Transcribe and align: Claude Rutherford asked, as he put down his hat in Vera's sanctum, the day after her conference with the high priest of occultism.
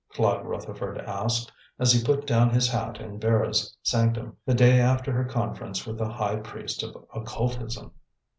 Claude 0.13 0.47
Rutherford 0.47 0.97
asked, 0.97 1.51
as 1.77 1.91
he 1.91 2.03
put 2.03 2.25
down 2.25 2.49
his 2.49 2.67
hat 2.67 2.99
in 2.99 3.19
Vera's 3.19 3.77
sanctum, 3.83 4.35
the 4.47 4.55
day 4.55 4.79
after 4.79 5.11
her 5.11 5.25
conference 5.25 5.85
with 5.85 5.99
the 5.99 6.09
high 6.09 6.37
priest 6.37 6.81
of 6.81 6.97
occultism. 7.13 7.91